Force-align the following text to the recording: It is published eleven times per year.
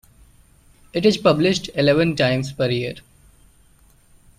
It 0.93 1.05
is 1.05 1.17
published 1.19 1.69
eleven 1.75 2.15
times 2.15 2.51
per 2.51 2.71
year. 2.71 2.95